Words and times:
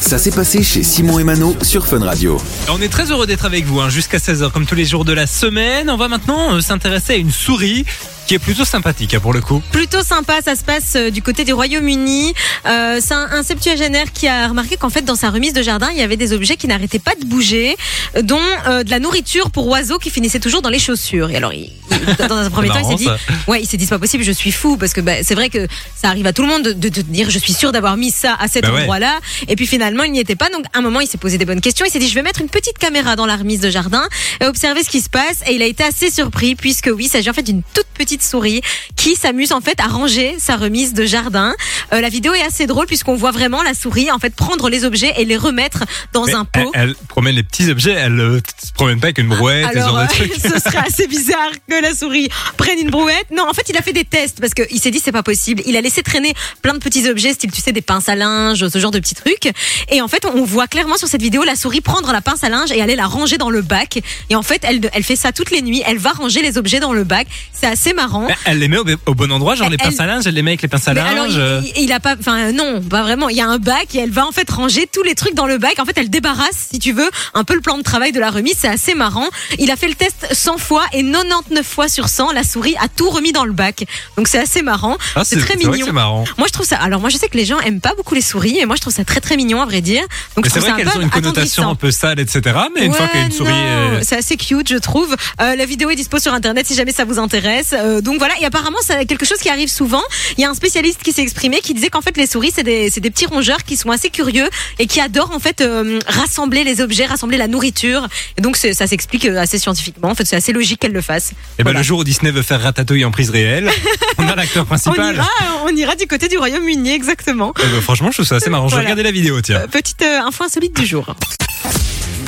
Ça 0.00 0.18
s'est 0.18 0.30
passé 0.30 0.62
chez 0.62 0.82
Simon 0.82 1.18
et 1.18 1.24
Mano 1.24 1.54
sur 1.62 1.86
Fun 1.86 2.00
Radio. 2.00 2.40
On 2.70 2.80
est 2.80 2.88
très 2.88 3.10
heureux 3.10 3.26
d'être 3.26 3.44
avec 3.44 3.64
vous 3.66 3.80
hein, 3.80 3.88
jusqu'à 3.88 4.18
16h 4.18 4.50
comme 4.50 4.66
tous 4.66 4.74
les 4.74 4.84
jours 4.84 5.04
de 5.04 5.12
la 5.12 5.26
semaine. 5.26 5.90
On 5.90 5.96
va 5.96 6.08
maintenant 6.08 6.54
euh, 6.54 6.60
s'intéresser 6.60 7.12
à 7.12 7.16
une 7.16 7.30
souris 7.30 7.84
qui 8.26 8.34
est 8.34 8.38
plutôt 8.38 8.64
sympathique 8.64 9.14
hein, 9.14 9.20
pour 9.20 9.32
le 9.32 9.40
coup. 9.40 9.62
plutôt 9.72 10.02
sympa. 10.02 10.40
Ça 10.44 10.56
se 10.56 10.64
passe 10.64 10.94
euh, 10.96 11.10
du 11.10 11.22
côté 11.22 11.44
du 11.44 11.52
Royaume-Uni. 11.52 12.34
Euh, 12.66 12.98
c'est 13.00 13.14
un, 13.14 13.28
un 13.30 13.42
septuagénaire 13.42 14.12
qui 14.12 14.26
a 14.28 14.48
remarqué 14.48 14.76
qu'en 14.76 14.90
fait, 14.90 15.02
dans 15.02 15.14
sa 15.14 15.30
remise 15.30 15.52
de 15.52 15.62
jardin, 15.62 15.88
il 15.92 15.98
y 15.98 16.02
avait 16.02 16.16
des 16.16 16.32
objets 16.32 16.56
qui 16.56 16.66
n'arrêtaient 16.66 16.98
pas 16.98 17.14
de 17.14 17.24
bouger, 17.24 17.76
euh, 18.16 18.22
dont 18.22 18.40
euh, 18.66 18.82
de 18.82 18.90
la 18.90 18.98
nourriture 18.98 19.50
pour 19.50 19.66
oiseaux 19.68 19.98
qui 19.98 20.10
finissaient 20.10 20.40
toujours 20.40 20.62
dans 20.62 20.70
les 20.70 20.78
chaussures. 20.78 21.30
Et 21.30 21.36
alors, 21.36 21.52
il- 21.52 21.70
il- 21.90 22.26
dans 22.28 22.36
un 22.36 22.50
premier 22.50 22.68
temps, 22.70 22.80
il 22.80 22.98
s'est 22.98 23.04
dit, 23.04 23.08
ouais, 23.46 23.62
il 23.62 23.66
s'est 23.66 23.76
dit, 23.76 23.84
c'est 23.84 23.90
pas 23.90 23.98
possible, 23.98 24.24
je 24.24 24.32
suis 24.32 24.52
fou, 24.52 24.76
parce 24.76 24.92
que 24.92 25.00
bah, 25.00 25.22
c'est 25.22 25.34
vrai 25.34 25.48
que 25.48 25.66
ça 25.94 26.08
arrive 26.08 26.26
à 26.26 26.32
tout 26.32 26.42
le 26.42 26.48
monde 26.48 26.62
de, 26.62 26.72
de, 26.72 26.88
de 26.88 27.02
dire, 27.02 27.30
je 27.30 27.38
suis 27.38 27.52
sûr 27.52 27.70
d'avoir 27.72 27.96
mis 27.96 28.10
ça 28.10 28.34
à 28.40 28.48
cet 28.48 28.64
Bah 28.64 28.72
ouais. 28.72 28.80
endroit-là. 28.80 29.18
Et 29.48 29.54
puis 29.56 29.66
finalement, 29.66 30.02
il 30.02 30.12
n'y 30.12 30.20
était 30.20 30.36
pas. 30.36 30.48
Donc, 30.50 30.64
à 30.74 30.78
un 30.78 30.82
moment, 30.82 31.00
il 31.00 31.06
s'est 31.06 31.18
posé 31.18 31.38
des 31.38 31.44
bonnes 31.44 31.60
questions. 31.60 31.86
Il 31.86 31.90
s'est 31.92 31.98
dit, 32.00 32.08
je 32.08 32.14
vais 32.14 32.22
mettre 32.22 32.40
une 32.40 32.48
petite 32.48 32.78
caméra 32.78 33.14
dans 33.16 33.26
la 33.26 33.36
remise 33.36 33.60
de 33.60 33.70
jardin 33.70 34.02
et 34.40 34.46
observer 34.46 34.82
ce 34.82 34.90
qui 34.90 35.00
se 35.00 35.08
passe. 35.08 35.42
Et 35.48 35.54
il 35.54 35.62
a 35.62 35.66
été 35.66 35.84
assez 35.84 36.10
surpris, 36.10 36.54
puisque 36.56 36.90
oui, 36.92 37.04
il 37.04 37.08
s'agit 37.08 37.30
en 37.30 37.32
fait 37.32 37.42
d'une 37.42 37.62
toute 37.74 37.86
petite 37.94 38.15
souris 38.22 38.60
qui 38.96 39.14
s'amuse 39.14 39.52
en 39.52 39.60
fait 39.60 39.80
à 39.80 39.86
ranger 39.86 40.36
sa 40.38 40.56
remise 40.56 40.94
de 40.94 41.04
jardin. 41.04 41.54
Euh, 41.92 42.00
la 42.00 42.08
vidéo 42.08 42.32
est 42.34 42.42
assez 42.42 42.66
drôle 42.66 42.86
puisqu'on 42.86 43.14
voit 43.16 43.30
vraiment 43.30 43.62
la 43.62 43.74
souris 43.74 44.10
en 44.10 44.18
fait 44.18 44.34
prendre 44.34 44.68
les 44.68 44.84
objets 44.84 45.12
et 45.18 45.24
les 45.24 45.36
remettre 45.36 45.84
dans 46.12 46.24
Mais 46.24 46.34
un 46.34 46.44
pot. 46.44 46.70
elle 46.74 46.94
promène 47.08 47.34
les 47.36 47.42
petits 47.42 47.70
objets, 47.70 47.92
elle 47.92 48.18
euh, 48.18 48.40
se 48.62 48.72
promène 48.72 49.00
pas 49.00 49.08
avec 49.08 49.18
une 49.18 49.28
brouette, 49.28 49.66
ce 49.72 49.78
Alors, 49.78 49.88
genre 49.88 49.98
de 49.98 50.04
euh, 50.04 50.06
trucs. 50.08 50.32
ce 50.42 50.60
serait 50.60 50.86
assez 50.86 51.06
bizarre 51.06 51.50
que 51.68 51.80
la 51.80 51.94
souris 51.94 52.28
prenne 52.56 52.78
une 52.78 52.90
brouette. 52.90 53.26
Non, 53.30 53.48
en 53.48 53.52
fait, 53.52 53.68
il 53.68 53.76
a 53.76 53.82
fait 53.82 53.92
des 53.92 54.04
tests 54.04 54.40
parce 54.40 54.54
qu'il 54.54 54.80
s'est 54.80 54.90
dit 54.90 55.00
c'est 55.02 55.12
pas 55.12 55.22
possible. 55.22 55.62
Il 55.66 55.76
a 55.76 55.80
laissé 55.80 56.02
traîner 56.02 56.34
plein 56.62 56.74
de 56.74 56.78
petits 56.78 57.08
objets, 57.08 57.32
style 57.32 57.50
tu 57.50 57.60
sais 57.60 57.72
des 57.72 57.82
pinces 57.82 58.08
à 58.08 58.14
linge, 58.14 58.66
ce 58.66 58.78
genre 58.78 58.90
de 58.90 58.98
petits 58.98 59.14
trucs. 59.14 59.52
Et 59.90 60.00
en 60.00 60.08
fait, 60.08 60.24
on 60.24 60.44
voit 60.44 60.66
clairement 60.66 60.96
sur 60.96 61.08
cette 61.08 61.22
vidéo 61.22 61.44
la 61.44 61.56
souris 61.56 61.80
prendre 61.80 62.12
la 62.12 62.20
pince 62.20 62.42
à 62.44 62.48
linge 62.48 62.72
et 62.72 62.80
aller 62.80 62.96
la 62.96 63.06
ranger 63.06 63.38
dans 63.38 63.50
le 63.50 63.62
bac. 63.62 64.00
Et 64.30 64.34
en 64.34 64.42
fait, 64.42 64.62
elle, 64.64 64.80
elle 64.92 65.04
fait 65.04 65.16
ça 65.16 65.32
toutes 65.32 65.50
les 65.50 65.62
nuits. 65.62 65.82
Elle 65.86 65.98
va 65.98 66.12
ranger 66.12 66.42
les 66.42 66.58
objets 66.58 66.80
dans 66.80 66.92
le 66.92 67.04
bac. 67.04 67.26
C'est 67.52 67.66
assez 67.66 67.92
marrant. 67.92 68.05
Elle 68.44 68.58
les 68.58 68.68
met 68.68 68.78
au, 68.78 68.84
au 69.06 69.14
bon 69.14 69.30
endroit, 69.32 69.54
genre 69.54 69.68
les 69.70 69.76
pinces 69.76 70.00
à 70.00 70.06
linge, 70.06 70.26
elle 70.26 70.34
les 70.34 70.42
met 70.42 70.52
avec 70.52 70.62
les 70.62 70.68
pinces 70.68 70.88
à 70.88 70.94
linge. 70.94 71.36
alors, 71.36 71.62
il, 71.64 71.72
il- 71.76 71.82
il 71.84 71.92
a 71.92 72.00
pas, 72.00 72.14
enfin 72.18 72.52
non, 72.52 72.80
pas 72.82 73.02
vraiment. 73.02 73.28
Il 73.28 73.36
y 73.36 73.40
a 73.40 73.46
un 73.46 73.58
bac 73.58 73.94
et 73.94 73.98
elle 73.98 74.10
va 74.10 74.26
en 74.26 74.32
fait 74.32 74.48
ranger 74.50 74.88
tous 74.92 75.02
les 75.02 75.14
trucs 75.14 75.34
dans 75.34 75.46
le 75.46 75.58
bac. 75.58 75.74
En 75.78 75.84
fait, 75.84 75.96
elle 75.96 76.10
débarrasse, 76.10 76.68
si 76.72 76.78
tu 76.78 76.92
veux, 76.92 77.08
un 77.34 77.44
peu 77.44 77.54
le 77.54 77.60
plan 77.60 77.78
de 77.78 77.82
travail 77.82 78.12
de 78.12 78.20
la 78.20 78.30
remise. 78.30 78.54
C'est 78.58 78.68
assez 78.68 78.94
marrant. 78.94 79.26
Il 79.58 79.70
a 79.70 79.76
fait 79.76 79.88
le 79.88 79.94
test 79.94 80.26
100 80.32 80.58
fois 80.58 80.84
et 80.92 81.02
99 81.02 81.66
fois 81.66 81.88
sur 81.88 82.08
100, 82.08 82.32
la 82.32 82.42
souris 82.44 82.74
a 82.80 82.88
tout 82.88 83.08
remis 83.10 83.32
dans 83.32 83.44
le 83.44 83.52
bac. 83.52 83.84
Donc 84.16 84.28
c'est 84.28 84.38
assez 84.38 84.62
marrant. 84.62 84.96
Ah, 85.14 85.22
c'est 85.24 85.36
très 85.38 85.56
mignon. 85.56 85.86
C'est 85.86 85.92
marrant. 85.92 86.24
Moi, 86.38 86.46
je 86.48 86.52
trouve 86.52 86.66
ça. 86.66 86.76
Alors, 86.76 87.00
moi, 87.00 87.10
je 87.10 87.16
sais 87.16 87.28
que 87.28 87.36
les 87.36 87.44
gens 87.44 87.58
aiment 87.60 87.80
pas 87.80 87.94
beaucoup 87.96 88.14
les 88.14 88.20
souris, 88.20 88.58
et 88.58 88.66
moi, 88.66 88.76
je 88.76 88.80
trouve 88.80 88.92
ça 88.92 89.04
très 89.04 89.20
très 89.20 89.36
mignon, 89.36 89.60
à 89.62 89.66
vrai 89.66 89.80
dire. 89.80 90.02
Donc, 90.36 90.46
c'est 90.46 90.58
vrai 90.60 90.72
qu'elles 90.76 90.88
ont 90.88 91.00
une 91.00 91.10
connotation 91.10 91.68
un 91.68 91.74
peu 91.74 91.90
sale, 91.90 92.18
etc. 92.20 92.56
Mais 92.74 92.86
une 92.86 92.92
fois 92.92 93.06
qu'il 93.08 93.20
y 93.20 93.22
a 93.22 93.26
une 93.26 93.32
souris. 93.32 93.50
euh, 93.52 94.00
C'est 94.02 94.16
assez 94.16 94.36
cute, 94.36 94.68
je 94.68 94.76
trouve. 94.76 95.14
Euh, 95.40 95.56
la 95.56 95.66
vidéo 95.66 95.90
est 95.90 95.94
dispo 95.96 96.18
sur 96.18 96.32
internet 96.34 96.66
si 96.66 96.74
jamais 96.74 96.92
ça 96.92 97.04
vous 97.04 97.18
intéresse. 97.18 97.74
Euh, 97.76 97.95
donc 98.00 98.18
voilà, 98.18 98.34
et 98.40 98.44
apparemment, 98.44 98.78
c'est 98.82 99.06
quelque 99.06 99.24
chose 99.24 99.38
qui 99.38 99.48
arrive 99.48 99.68
souvent. 99.68 100.02
Il 100.36 100.42
y 100.42 100.44
a 100.44 100.50
un 100.50 100.54
spécialiste 100.54 101.02
qui 101.02 101.12
s'est 101.12 101.22
exprimé 101.22 101.60
qui 101.60 101.74
disait 101.74 101.88
qu'en 101.90 102.00
fait, 102.00 102.16
les 102.16 102.26
souris, 102.26 102.50
c'est 102.54 102.62
des, 102.62 102.90
c'est 102.90 103.00
des 103.00 103.10
petits 103.10 103.26
rongeurs 103.26 103.64
qui 103.64 103.76
sont 103.76 103.90
assez 103.90 104.10
curieux 104.10 104.48
et 104.78 104.86
qui 104.86 105.00
adorent 105.00 105.32
en 105.34 105.38
fait 105.38 105.60
euh, 105.60 105.98
rassembler 106.06 106.64
les 106.64 106.80
objets, 106.80 107.06
rassembler 107.06 107.36
la 107.38 107.48
nourriture. 107.48 108.06
Et 108.36 108.40
donc, 108.40 108.56
ça 108.56 108.86
s'explique 108.86 109.26
euh, 109.26 109.38
assez 109.40 109.58
scientifiquement. 109.58 110.08
En 110.10 110.14
fait, 110.14 110.24
c'est 110.24 110.36
assez 110.36 110.52
logique 110.52 110.80
qu'elle 110.80 110.92
le 110.92 111.00
fasse. 111.02 111.30
Et 111.30 111.34
ben 111.58 111.64
Voilà. 111.64 111.78
le 111.80 111.84
jour 111.84 112.00
où 112.00 112.04
Disney 112.04 112.30
veut 112.30 112.42
faire 112.42 112.60
Ratatouille 112.62 113.04
en 113.04 113.10
prise 113.10 113.30
réelle, 113.30 113.70
on 114.18 114.28
a 114.28 114.34
l'acteur 114.36 114.62
On 114.64 114.66
principal. 114.66 115.14
ira, 115.14 115.28
on 115.64 115.74
ira 115.76 115.94
du 115.96 116.06
côté 116.06 116.28
du 116.28 116.38
Royaume-Uni, 116.38 116.90
exactement. 116.90 117.52
Eh 117.58 117.66
ben, 117.66 117.80
franchement, 117.80 118.08
je 118.10 118.16
trouve 118.18 118.26
ça 118.26 118.36
assez 118.36 118.50
marrant. 118.50 118.68
Je 118.68 118.74
Voilà. 118.74 118.84
regardais 118.84 119.02
la 119.02 119.10
vidéo, 119.12 119.40
tiens. 119.40 119.60
Euh, 119.62 119.66
Petite 119.66 120.02
euh, 120.02 120.20
info 120.20 120.44
insolite 120.44 120.76
du 120.76 120.86
jour. 120.86 121.14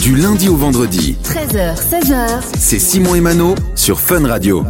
Du 0.00 0.16
lundi 0.16 0.48
au 0.48 0.56
vendredi, 0.56 1.16
13h, 1.24 1.76
16h, 1.76 2.40
c'est 2.58 2.78
Simon 2.78 3.14
et 3.14 3.20
Mano 3.20 3.54
sur 3.74 4.00
Fun 4.00 4.26
Radio. 4.26 4.64